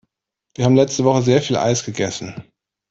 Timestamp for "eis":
1.57-1.85